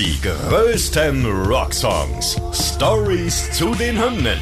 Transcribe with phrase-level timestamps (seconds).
[0.00, 2.40] Die größten Rocksongs.
[2.54, 4.38] Stories zu den Hymnen.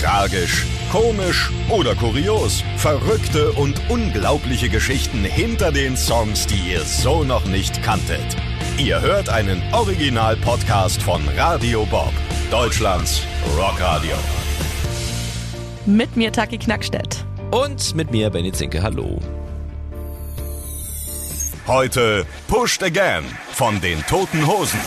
[0.00, 2.62] Tragisch, komisch oder kurios.
[2.76, 8.36] Verrückte und unglaubliche Geschichten hinter den Songs, die ihr so noch nicht kanntet.
[8.78, 12.12] Ihr hört einen Original-Podcast von Radio Bob,
[12.52, 13.22] Deutschlands
[13.58, 14.14] Rockradio.
[15.86, 17.24] Mit mir Taki Knackstedt.
[17.50, 18.80] Und mit mir Benny Zinke.
[18.80, 19.18] Hallo.
[21.66, 23.24] Heute Pushed Again
[23.54, 24.80] von den Toten Hosen.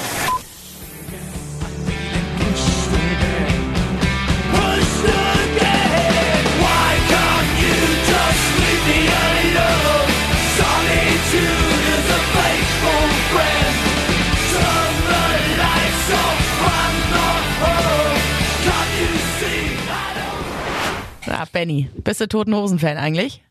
[21.57, 23.41] Benny, bist du Toten Hosen-Fan eigentlich?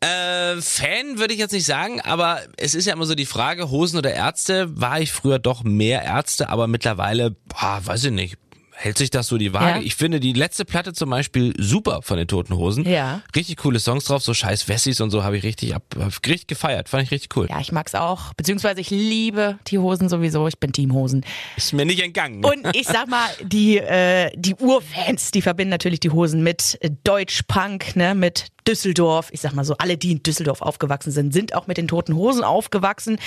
[0.00, 3.70] Äh, Fan würde ich jetzt nicht sagen, aber es ist ja immer so die Frage,
[3.70, 8.38] Hosen oder Ärzte, war ich früher doch mehr Ärzte, aber mittlerweile, boah, weiß ich nicht,
[8.80, 9.80] hält sich das so die Waage.
[9.80, 9.84] Ja.
[9.84, 12.88] Ich finde die letzte Platte zum Beispiel super von den Toten Hosen.
[12.88, 13.20] Ja.
[13.36, 15.82] Richtig coole Songs drauf, so scheiß Wessis und so habe ich richtig, ab,
[16.26, 17.46] richtig gefeiert, fand ich richtig cool.
[17.50, 18.32] Ja, ich mag's auch.
[18.34, 20.48] Beziehungsweise ich liebe die Hosen sowieso.
[20.48, 21.26] Ich bin Team Hosen.
[21.56, 22.42] Ist mir nicht entgangen.
[22.42, 27.96] Und ich sag mal, die, äh, die Urfans, die verbinden natürlich die Hosen mit Deutsch-Punk,
[27.96, 29.28] ne, mit Düsseldorf.
[29.32, 32.14] Ich sag mal so, alle, die in Düsseldorf aufgewachsen sind, sind auch mit den Toten
[32.14, 33.18] Hosen aufgewachsen.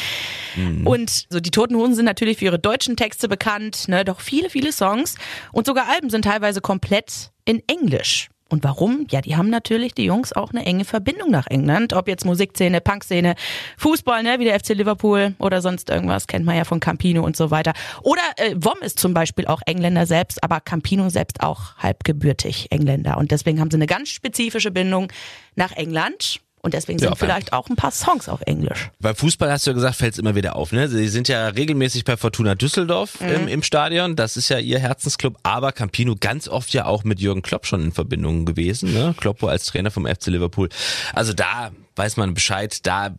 [0.85, 4.49] Und so die Toten Hosen sind natürlich für ihre deutschen Texte bekannt, ne, doch viele,
[4.49, 5.15] viele Songs
[5.51, 8.29] und sogar Alben sind teilweise komplett in Englisch.
[8.53, 9.07] Und warum?
[9.09, 11.91] Ja, die haben natürlich die Jungs auch eine enge Verbindung nach England.
[11.93, 13.33] Ob jetzt Musikszene, Punkszene,
[13.79, 17.35] Fußball, ne, wie der FC Liverpool oder sonst irgendwas, kennt man ja von Campino und
[17.35, 17.73] so weiter.
[18.03, 23.17] Oder äh, Wom ist zum Beispiel auch Engländer selbst, aber Campino selbst auch halbgebürtig Engländer.
[23.17, 25.11] Und deswegen haben sie eine ganz spezifische Bindung
[25.55, 26.39] nach England.
[26.65, 28.89] Und deswegen sind Ja, vielleicht auch ein paar Songs auf Englisch.
[29.01, 30.71] Beim Fußball hast du ja gesagt, fällt es immer wieder auf.
[30.71, 30.87] Ne?
[30.87, 33.27] Sie sind ja regelmäßig bei Fortuna Düsseldorf Mhm.
[33.29, 34.15] im, im Stadion.
[34.15, 35.37] Das ist ja ihr Herzensclub.
[35.43, 38.93] Aber Campino ganz oft ja auch mit Jürgen Klopp schon in Verbindung gewesen.
[38.93, 39.13] Ne?
[39.17, 40.69] Kloppo als Trainer vom FC Liverpool.
[41.13, 42.79] Also da weiß man Bescheid.
[42.87, 43.13] Da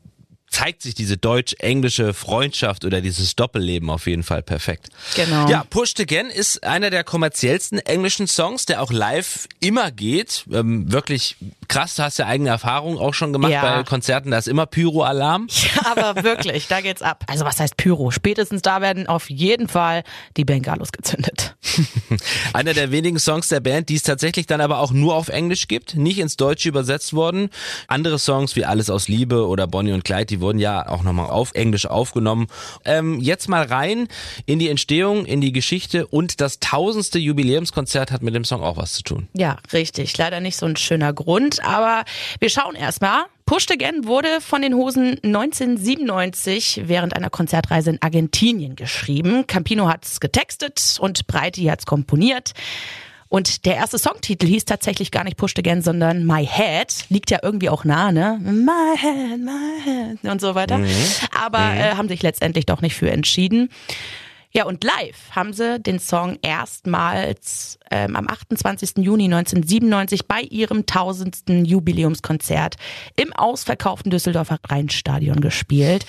[0.54, 4.88] zeigt sich diese deutsch-englische Freundschaft oder dieses Doppelleben auf jeden Fall perfekt.
[5.16, 5.48] Genau.
[5.48, 10.44] Ja, Pushed Again ist einer der kommerziellsten englischen Songs, der auch live immer geht.
[10.52, 11.34] Ähm, wirklich
[11.66, 13.78] krass, du hast ja eigene Erfahrungen auch schon gemacht Ja.
[13.78, 14.30] bei Konzerten.
[14.30, 15.48] Da ist immer Pyro-Alarm.
[15.74, 17.24] Ja, aber wirklich, da geht's ab.
[17.26, 18.10] Also was heißt Pyro?
[18.10, 20.04] Spätestens da werden auf jeden Fall
[20.36, 21.56] die Bengalos gezündet.
[22.52, 25.66] Einer der wenigen Songs der Band, die es tatsächlich dann aber auch nur auf Englisch
[25.66, 27.50] gibt, nicht ins Deutsche übersetzt worden.
[27.88, 31.30] Andere Songs wie Alles aus Liebe oder Bonnie und Clyde, die wurden ja auch nochmal
[31.30, 32.46] auf Englisch aufgenommen.
[32.84, 34.08] Ähm, jetzt mal rein
[34.46, 38.76] in die Entstehung, in die Geschichte und das tausendste Jubiläumskonzert hat mit dem Song auch
[38.76, 39.28] was zu tun.
[39.32, 40.16] Ja, richtig.
[40.16, 42.04] Leider nicht so ein schöner Grund, aber
[42.38, 43.24] wir schauen erstmal.
[43.46, 49.46] Pushed Again wurde von den Hosen 1997 während einer Konzertreise in Argentinien geschrieben.
[49.46, 52.54] Campino hat's getextet und Breiti hat's komponiert.
[53.34, 57.06] Und der erste Songtitel hieß tatsächlich gar nicht Pushed Again, sondern My Head.
[57.08, 58.38] Liegt ja irgendwie auch nah, ne?
[58.40, 60.78] My Head, My Head und so weiter.
[61.36, 63.70] Aber äh, haben sich letztendlich doch nicht für entschieden.
[64.56, 68.98] Ja, und live haben sie den Song erstmals ähm, am 28.
[68.98, 72.76] Juni 1997 bei ihrem tausendsten Jubiläumskonzert
[73.16, 76.06] im ausverkauften Düsseldorfer Rheinstadion gespielt.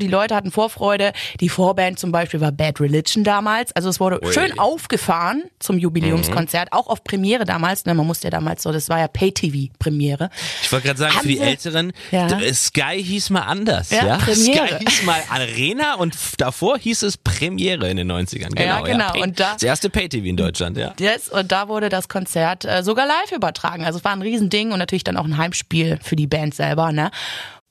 [0.00, 1.12] Die Leute hatten Vorfreude.
[1.40, 3.72] Die Vorband zum Beispiel war Bad Religion damals.
[3.72, 4.32] Also es wurde Ui.
[4.32, 7.84] schön aufgefahren zum Jubiläumskonzert, auch auf Premiere damals.
[7.84, 10.30] Ne, man musste ja damals so, das war ja Pay-TV-Premiere.
[10.62, 12.28] Ich wollte gerade sagen, Haben für die Sie- Älteren, Ja.
[12.28, 13.90] d- Sky hieß mal anders.
[13.90, 14.68] Ja, Ja, Premiere.
[14.68, 18.50] Sky hieß mal Arena und davor hieß es Premiere in den 90ern.
[18.54, 19.10] Genau, Ja, genau.
[19.12, 20.92] Pay- Und da- das erste Pay-TV in Deutschland, ja.
[20.98, 23.84] Yes, und da wurde das Konzert äh, sogar live übertragen.
[23.84, 26.92] Also es war ein Riesending und natürlich dann auch ein Heimspiel für die Band selber.
[26.92, 27.10] Ne?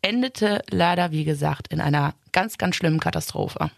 [0.02, 3.70] Endete leider, wie gesagt, in einer ganz, ganz schlimmen Katastrophe.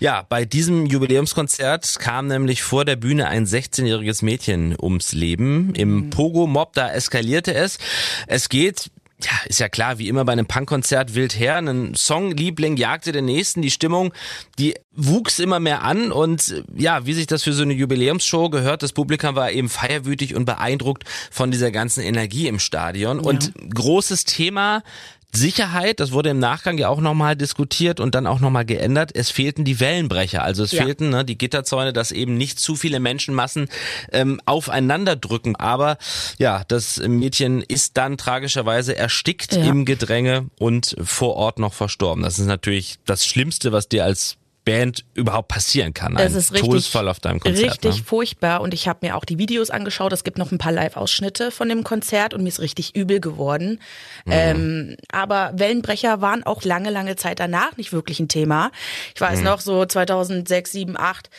[0.00, 5.72] Ja, bei diesem Jubiläumskonzert kam nämlich vor der Bühne ein 16-jähriges Mädchen ums Leben.
[5.76, 7.78] Im Pogo-Mob, da eskalierte es.
[8.26, 8.90] Es geht
[9.24, 11.56] ja, ist ja klar, wie immer bei einem Punkkonzert wild her.
[11.56, 13.62] Ein Songliebling jagte den nächsten.
[13.62, 14.12] Die Stimmung,
[14.58, 18.50] die wuchs immer mehr an und äh, ja, wie sich das für so eine Jubiläumsshow
[18.50, 23.20] gehört, das Publikum war eben feierwütig und beeindruckt von dieser ganzen Energie im Stadion.
[23.20, 24.82] Und großes Thema
[25.32, 29.10] Sicherheit, das wurde im Nachgang ja auch nochmal diskutiert und dann auch nochmal geändert.
[29.14, 30.84] Es fehlten die Wellenbrecher, also es Ja.
[30.84, 33.68] fehlten ne, die Gitterzäune, dass eben nicht zu viele Menschenmassen
[34.12, 35.56] ähm, aufeinander drücken.
[35.56, 35.98] Aber
[36.38, 39.62] ja, das Mädchen ist dann tragischerweise erstickt Ja.
[39.64, 42.22] im Gedränge und vor Ort noch verstorben.
[42.22, 46.16] Das ist natürlich das Schlimmste, was dir als Band überhaupt passieren kann.
[46.16, 47.72] Es ist richtig, Todesfall auf deinem Konzert.
[47.72, 48.02] Richtig ne?
[48.04, 50.12] furchtbar und ich habe mir auch die Videos angeschaut.
[50.12, 53.80] Es gibt noch ein paar Live-Ausschnitte von dem Konzert und mir ist richtig übel geworden.
[54.26, 54.32] Mhm.
[54.32, 58.70] Ähm, aber Wellenbrecher waren auch lange, lange Zeit danach nicht wirklich ein Thema.
[59.14, 59.44] Ich weiß mhm.
[59.44, 61.30] noch so 2006, 7, 8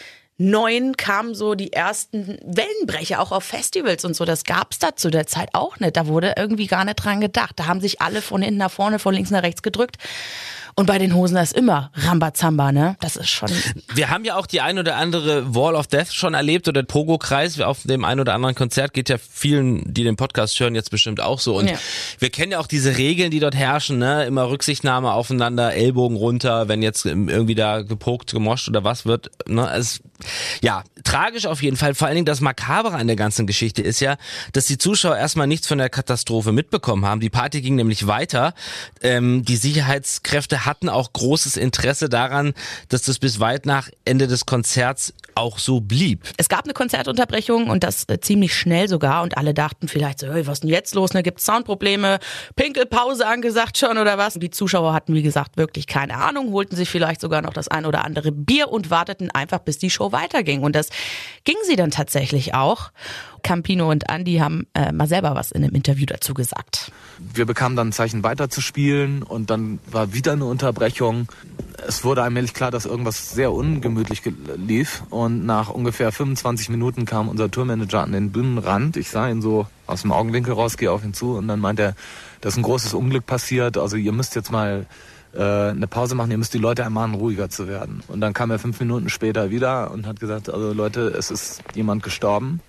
[0.41, 4.25] neun kamen so die ersten Wellenbrecher auch auf Festivals und so.
[4.25, 5.95] Das gab's da zu der Zeit auch nicht.
[5.95, 7.53] Da wurde irgendwie gar nicht dran gedacht.
[7.57, 9.97] Da haben sich alle von hinten nach vorne, von links nach rechts gedrückt.
[10.75, 12.95] Und bei den Hosen ist immer Rambazamba, ne?
[12.99, 13.49] Das ist schon.
[13.93, 17.59] Wir haben ja auch die ein oder andere Wall of Death schon erlebt oder Pogo-Kreis.
[17.61, 21.19] Auf dem ein oder anderen Konzert geht ja vielen, die den Podcast hören, jetzt bestimmt
[21.19, 21.57] auch so.
[21.57, 21.77] Und ja.
[22.19, 24.25] wir kennen ja auch diese Regeln, die dort herrschen, ne?
[24.25, 29.29] Immer Rücksichtnahme aufeinander, Ellbogen runter, wenn jetzt irgendwie da gepokt, gemoscht oder was wird.
[29.47, 29.69] Ne?
[29.73, 30.01] Es,
[30.61, 31.95] ja, tragisch auf jeden Fall.
[31.95, 34.17] Vor allen Dingen das Makabere an der ganzen Geschichte ist ja,
[34.53, 37.19] dass die Zuschauer erstmal nichts von der Katastrophe mitbekommen haben.
[37.21, 38.53] Die Party ging nämlich weiter.
[39.01, 42.53] Ähm, die Sicherheitskräfte hatten auch großes Interesse daran,
[42.89, 46.23] dass das bis weit nach Ende des Konzerts auch so blieb.
[46.37, 50.27] Es gab eine Konzertunterbrechung und das äh, ziemlich schnell sogar und alle dachten vielleicht so,
[50.27, 51.13] hey, was ist denn jetzt los?
[51.13, 52.19] Ne, gibt's Soundprobleme?
[52.55, 54.35] Pinkelpause angesagt schon oder was?
[54.35, 57.85] Die Zuschauer hatten wie gesagt wirklich keine Ahnung, holten sich vielleicht sogar noch das ein
[57.85, 60.89] oder andere Bier und warteten einfach, bis die Show weiterging und das
[61.43, 62.91] ging sie dann tatsächlich auch.
[63.43, 66.91] Campino und Andy haben äh, mal selber was in einem Interview dazu gesagt.
[67.17, 71.27] Wir bekamen dann ein Zeichen weiterzuspielen und dann war wieder eine Unterbrechung.
[71.87, 74.21] Es wurde allmählich klar, dass irgendwas sehr ungemütlich
[74.55, 78.97] lief und nach ungefähr 25 Minuten kam unser Tourmanager an den Bühnenrand.
[78.97, 81.79] Ich sah ihn so aus dem Augenwinkel raus, gehe auf ihn zu und dann meint
[81.79, 81.95] er,
[82.41, 83.77] dass ein großes Unglück passiert.
[83.77, 84.85] Also ihr müsst jetzt mal
[85.33, 88.03] äh, eine Pause machen, ihr müsst die Leute ermahnen, ruhiger zu werden.
[88.07, 91.63] Und dann kam er fünf Minuten später wieder und hat gesagt, also Leute, es ist
[91.73, 92.59] jemand gestorben.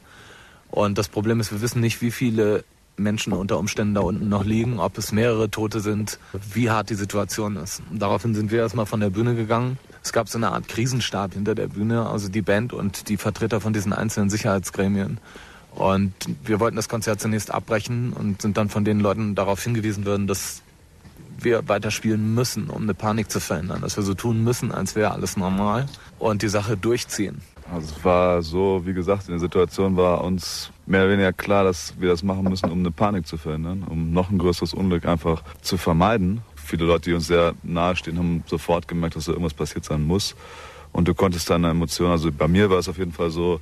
[0.70, 2.64] Und das Problem ist, wir wissen nicht, wie viele
[2.96, 6.18] Menschen unter Umständen da unten noch liegen, ob es mehrere Tote sind,
[6.52, 7.82] wie hart die Situation ist.
[7.90, 9.78] Daraufhin sind wir erstmal von der Bühne gegangen.
[10.02, 13.60] Es gab so eine Art Krisenstab hinter der Bühne, also die Band und die Vertreter
[13.60, 15.18] von diesen einzelnen Sicherheitsgremien.
[15.74, 16.12] Und
[16.44, 20.26] wir wollten das Konzert zunächst abbrechen und sind dann von den Leuten darauf hingewiesen worden,
[20.26, 20.62] dass
[21.44, 23.80] wir weiterspielen müssen, um eine Panik zu verhindern.
[23.82, 25.86] Dass wir so tun müssen, als wäre alles normal
[26.18, 27.40] und die Sache durchziehen.
[27.72, 31.64] Also es war so, wie gesagt, in der Situation war uns mehr oder weniger klar,
[31.64, 35.06] dass wir das machen müssen, um eine Panik zu verhindern, um noch ein größeres Unglück
[35.06, 36.42] einfach zu vermeiden.
[36.54, 40.02] Viele Leute, die uns sehr nahe stehen, haben sofort gemerkt, dass da irgendwas passiert sein
[40.02, 40.34] muss.
[40.92, 43.60] Und du konntest deine Emotionen, also bei mir war es auf jeden Fall so,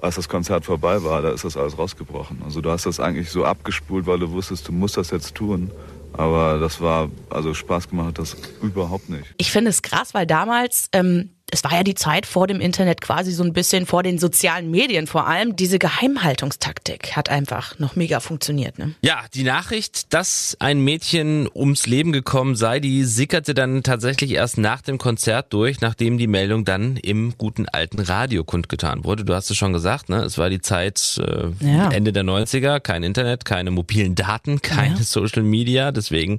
[0.00, 2.42] als das Konzert vorbei war, da ist das alles rausgebrochen.
[2.44, 5.70] Also du hast das eigentlich so abgespult, weil du wusstest, du musst das jetzt tun.
[6.18, 9.24] Aber das war, also Spaß gemacht hat das überhaupt nicht.
[9.38, 13.00] Ich finde es krass, weil damals ähm, es war ja die Zeit vor dem Internet
[13.00, 15.56] quasi so ein bisschen vor den sozialen Medien vor allem.
[15.56, 18.78] Diese Geheimhaltungstaktik hat einfach noch mega funktioniert.
[18.78, 18.94] Ne?
[19.02, 24.58] Ja, die Nachricht, dass ein Mädchen ums Leben gekommen sei, die sickerte dann tatsächlich erst
[24.58, 29.24] nach dem Konzert durch, nachdem die Meldung dann im guten alten Radio kundgetan wurde.
[29.24, 30.18] Du hast es schon gesagt, ne?
[30.18, 31.90] es war die Zeit äh, ja.
[31.90, 35.02] Ende der 90er, kein Internet, keine mobilen Daten, keine ja.
[35.02, 35.92] Social Media.
[35.92, 36.38] Deswegen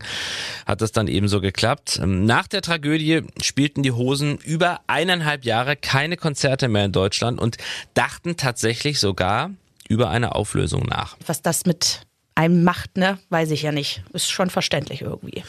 [0.67, 1.99] hat das dann ebenso geklappt.
[2.05, 7.57] Nach der Tragödie spielten die Hosen über eineinhalb Jahre keine Konzerte mehr in Deutschland und
[7.93, 9.51] dachten tatsächlich sogar
[9.87, 11.15] über eine Auflösung nach.
[11.25, 12.01] Was das mit
[12.35, 14.03] einem macht, ne, weiß ich ja nicht.
[14.11, 15.43] Ist schon verständlich irgendwie.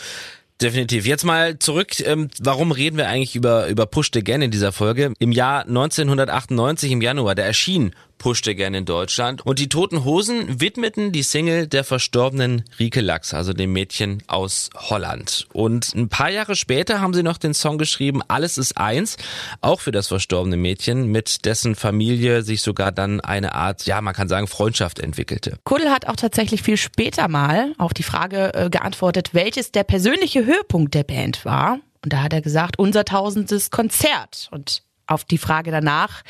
[0.61, 1.07] Definitiv.
[1.07, 2.01] Jetzt mal zurück.
[2.01, 5.15] Ähm, warum reden wir eigentlich über, über Push Again in dieser Folge?
[5.19, 10.61] Im Jahr 1998, im Januar, da erschien Push Again in Deutschland und die Toten Hosen
[10.61, 15.49] widmeten die Single der verstorbenen Rike Lachs, also dem Mädchen aus Holland.
[15.55, 19.17] Und ein paar Jahre später haben sie noch den Song geschrieben, Alles ist eins,
[19.63, 24.15] auch für das verstorbene Mädchen, mit dessen Familie sich sogar dann eine Art, ja, man
[24.15, 25.57] kann sagen, Freundschaft entwickelte.
[25.65, 30.47] Kuddel hat auch tatsächlich viel später mal auf die Frage äh, geantwortet, welches der persönliche
[30.51, 31.79] Höhepunkt der Band war.
[32.03, 34.49] Und da hat er gesagt, unser tausendstes Konzert.
[34.51, 36.23] Und auf die Frage danach,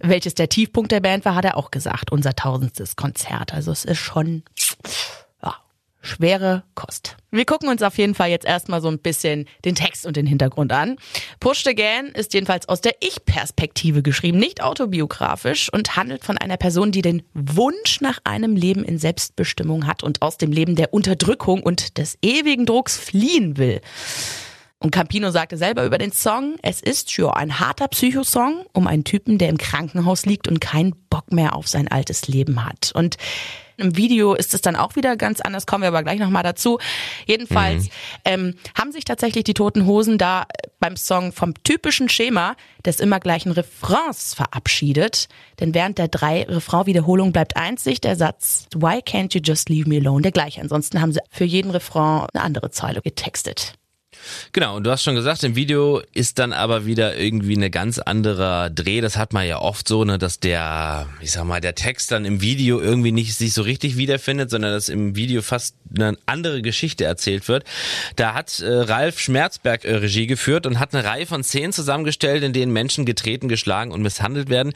[0.00, 3.52] welches der Tiefpunkt der Band war, hat er auch gesagt, unser tausendstes Konzert.
[3.52, 4.42] Also es ist schon
[6.06, 7.16] schwere Kost.
[7.30, 10.26] Wir gucken uns auf jeden Fall jetzt erstmal so ein bisschen den Text und den
[10.26, 10.96] Hintergrund an.
[11.40, 16.92] Pushed Again ist jedenfalls aus der Ich-Perspektive geschrieben, nicht autobiografisch und handelt von einer Person,
[16.92, 21.62] die den Wunsch nach einem Leben in Selbstbestimmung hat und aus dem Leben der Unterdrückung
[21.62, 23.80] und des ewigen Drucks fliehen will.
[24.78, 29.04] Und Campino sagte selber über den Song, es ist ja ein harter Psychosong um einen
[29.04, 32.92] Typen, der im Krankenhaus liegt und keinen Bock mehr auf sein altes Leben hat.
[32.94, 33.16] Und
[33.76, 36.78] im Video ist es dann auch wieder ganz anders, kommen wir aber gleich nochmal dazu.
[37.26, 37.90] Jedenfalls mhm.
[38.24, 40.46] ähm, haben sich tatsächlich die Toten Hosen da
[40.80, 45.28] beim Song vom typischen Schema des immer gleichen Refrains verabschiedet.
[45.60, 49.98] Denn während der drei Refrain-Wiederholungen bleibt einzig der Satz Why can't you just leave me
[49.98, 50.60] alone der gleiche.
[50.60, 53.74] Ansonsten haben sie für jeden Refrain eine andere Zeile getextet.
[54.52, 57.98] Genau, und du hast schon gesagt, im Video ist dann aber wieder irgendwie eine ganz
[57.98, 59.00] anderer Dreh.
[59.00, 62.24] Das hat man ja oft so, ne, dass der, ich sag mal, der Text dann
[62.24, 66.62] im Video irgendwie nicht sich so richtig wiederfindet, sondern dass im Video fast eine andere
[66.62, 67.64] Geschichte erzählt wird.
[68.16, 72.42] Da hat äh, Ralf Schmerzberg äh, Regie geführt und hat eine Reihe von Szenen zusammengestellt,
[72.42, 74.72] in denen Menschen getreten, geschlagen und misshandelt werden.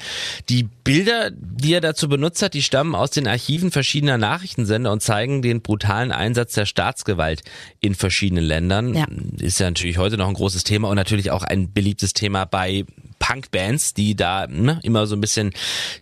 [0.48, 5.02] Die Bilder, die er dazu benutzt hat, die stammen aus den Archiven verschiedener Nachrichtensender und
[5.02, 7.42] zeigen den brutalen Einsatz der Staatsgewalt
[7.80, 8.94] in verschiedenen Ländern.
[8.94, 9.06] Ja.
[9.40, 12.84] Ist ja natürlich heute noch ein großes Thema und natürlich auch ein beliebtes Thema bei
[13.18, 15.52] Punkbands, die da ne, immer so ein bisschen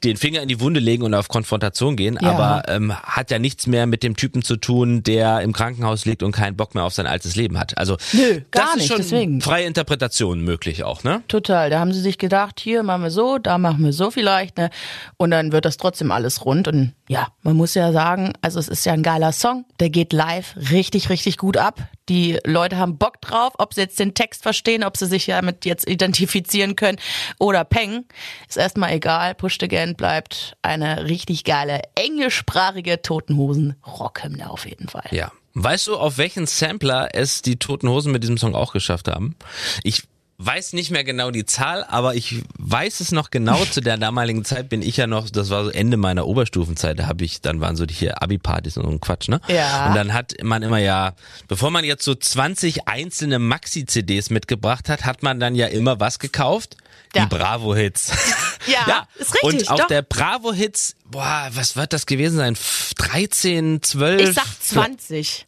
[0.04, 2.30] den Finger in die Wunde legen und auf Konfrontation gehen, Ja.
[2.30, 6.22] aber ähm, hat ja nichts mehr mit dem Typen zu tun, der im Krankenhaus liegt
[6.22, 7.76] und keinen Bock mehr auf sein altes Leben hat.
[7.76, 9.40] Also Nö, gar das ist nicht, schon deswegen.
[9.40, 11.22] freie Interpretation möglich auch, ne?
[11.28, 11.70] Total.
[11.70, 14.70] Da haben sie sich gedacht, hier machen wir so, da machen wir so vielleicht, ne?
[15.16, 16.68] Und dann wird das trotzdem alles rund.
[16.68, 19.64] Und ja, man muss ja sagen, also es ist ja ein geiler Song.
[19.80, 21.80] Der geht live richtig, richtig gut ab.
[22.08, 25.64] Die Leute haben Bock drauf, ob sie jetzt den Text verstehen, ob sie sich damit
[25.64, 26.98] jetzt identifizieren können
[27.38, 28.04] oder Peng.
[28.48, 29.34] Ist erstmal egal.
[29.34, 35.06] Pushed Again bleibt eine richtig geile englischsprachige Totenhosen-Rockhymne auf jeden Fall.
[35.10, 35.32] Ja.
[35.54, 39.34] Weißt du, auf welchen Sampler es die Toten Hosen mit diesem Song auch geschafft haben?
[39.82, 40.04] Ich
[40.40, 43.64] weiß nicht mehr genau die Zahl, aber ich weiß es noch genau.
[43.64, 47.06] Zu der damaligen Zeit bin ich ja noch, das war so Ende meiner Oberstufenzeit, da
[47.08, 49.40] habe ich, dann waren so die hier Abi-Partys und so ein Quatsch, ne?
[49.48, 49.88] Ja.
[49.88, 51.14] Und dann hat man immer ja,
[51.48, 56.20] bevor man jetzt so 20 einzelne Maxi-CDs mitgebracht hat, hat man dann ja immer was
[56.20, 56.76] gekauft?
[57.14, 57.24] Ja.
[57.26, 58.12] Die Bravo-Hits.
[58.66, 59.86] Ja, ist richtig, Und auf doch.
[59.86, 62.52] der Bravo-Hits, boah, was wird das gewesen sein?
[62.52, 64.20] F- 13, 12?
[64.28, 65.46] Ich sag 20.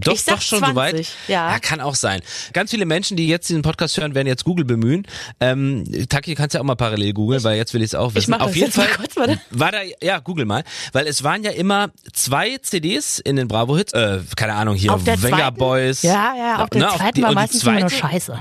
[0.00, 0.92] Doch, Ich doch schon so weit.
[0.94, 1.58] 20, ja.
[1.60, 2.20] kann auch sein.
[2.52, 5.06] Ganz viele Menschen, die jetzt diesen Podcast hören, werden jetzt Google bemühen.
[5.40, 8.30] Ähm, Taki, kannst ja auch mal parallel googeln, weil jetzt will ich es auch wissen.
[8.30, 9.16] mach Auf jeden Fall kurz,
[9.50, 13.92] war da, ja, google mal, weil es waren ja immer zwei CDs in den Bravo-Hits.
[13.92, 15.50] Äh, keine Ahnung, hier Auf Venga?
[15.50, 16.02] Boys.
[16.02, 18.38] Ja, ja, auf der Ne, zweiten die- war die meistens immer nur zweite- Scheiße.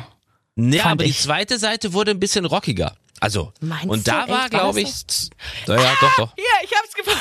[0.55, 1.19] Nee, fand aber die ich.
[1.19, 2.95] zweite Seite wurde ein bisschen rockiger.
[3.19, 4.89] Also, Meinst und da war, glaube ich,
[5.67, 6.33] ja, ja, doch, doch.
[6.37, 7.19] Ja, ich hab's gefunden.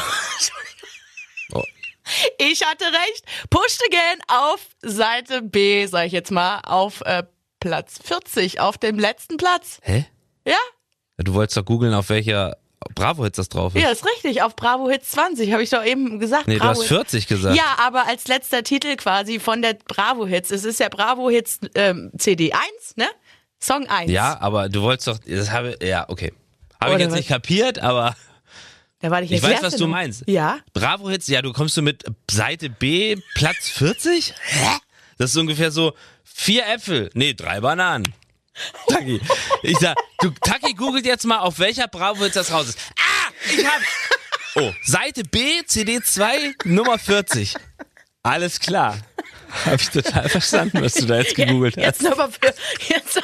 [2.38, 3.24] Ich hatte recht.
[3.50, 7.24] Pushed Again auf Seite B, sag ich jetzt mal, auf äh,
[7.60, 9.78] Platz 40, auf dem letzten Platz.
[9.82, 10.06] Hä?
[10.46, 10.56] Ja?
[11.18, 12.56] Du wolltest doch googeln, auf welcher
[12.94, 13.82] Bravo-Hits das drauf ist.
[13.82, 14.42] Ja, ist richtig.
[14.42, 16.46] Auf Bravo Hits 20, habe ich doch eben gesagt.
[16.46, 17.56] nee, du Bravo hast 40 gesagt.
[17.56, 20.50] Ja, aber als letzter Titel quasi von der Bravo Hits.
[20.50, 22.62] Es ist ja Bravo Hits ähm, CD 1,
[22.96, 23.06] ne?
[23.60, 24.10] Song 1.
[24.10, 26.32] Ja, aber du wolltest doch, das habe, ja, okay.
[26.80, 27.18] Habe ich jetzt was?
[27.18, 28.14] nicht kapiert, aber
[29.04, 30.22] Da war ich, ich weiß, was du meinst.
[30.26, 30.60] Ja.
[30.72, 34.32] Bravo Hits, ja, du kommst du mit Seite B, Platz 40?
[34.40, 34.78] Hä?
[35.18, 35.92] Das ist ungefähr so
[36.24, 38.14] vier Äpfel, nee, drei Bananen.
[38.88, 39.20] Taki,
[39.62, 42.78] ich sag, du, Taki googelt jetzt mal, auf welcher Bravo Hits das raus ist.
[42.96, 43.82] Ah, ich hab,
[44.54, 47.56] oh, Seite B, CD 2, Nummer 40.
[48.22, 48.96] Alles klar.
[49.66, 51.84] Hab ich total verstanden, was du da jetzt gegoogelt hast.
[51.84, 52.54] Jetzt nochmal für,
[52.88, 53.22] jetzt,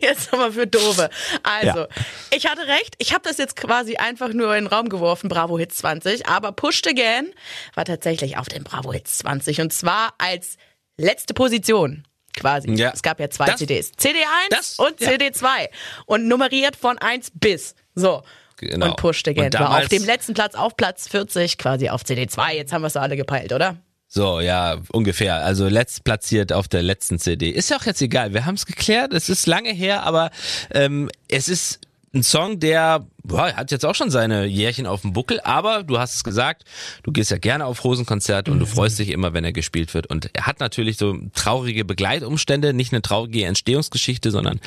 [0.02, 1.08] jetzt noch mal für Dove.
[1.42, 1.88] Also, Ja.
[2.30, 2.94] ich hatte recht.
[2.98, 6.26] Ich habe das jetzt quasi einfach nur in den Raum geworfen, Bravo Hits 20.
[6.26, 7.32] Aber Pushed Again
[7.74, 9.60] war tatsächlich auf dem Bravo Hits 20.
[9.60, 10.56] Und zwar als
[10.96, 12.04] letzte Position.
[12.38, 12.72] Quasi.
[12.74, 12.92] Ja.
[12.94, 13.92] Es gab ja zwei Das- CDs.
[13.98, 15.10] CD1 das- und ja.
[15.10, 15.68] CD2.
[16.06, 17.74] Und nummeriert von 1 bis.
[17.94, 18.22] So.
[18.58, 18.86] Genau.
[18.90, 22.02] Und Pushed Again Und war auf damals- dem letzten Platz, auf Platz 40, quasi auf
[22.02, 22.52] CD2.
[22.54, 23.78] Jetzt haben wir es alle gepeilt, oder?
[24.12, 25.44] So, ja, ungefähr.
[25.44, 27.48] Also letztplatziert auf der letzten CD.
[27.48, 28.34] Ist ja auch jetzt egal.
[28.34, 29.14] Wir haben es geklärt.
[29.14, 30.32] Es ist lange her, aber
[30.72, 31.78] ähm, es ist
[32.12, 35.40] ein Song, der boah, hat jetzt auch schon seine Jährchen auf dem Buckel.
[35.44, 36.64] Aber du hast es gesagt,
[37.04, 40.08] du gehst ja gerne auf Rosenkonzerte und du freust dich immer, wenn er gespielt wird.
[40.08, 44.60] Und er hat natürlich so traurige Begleitumstände, nicht eine traurige Entstehungsgeschichte, sondern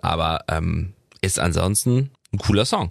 [0.00, 2.90] aber ähm, ist ansonsten ein cooler Song.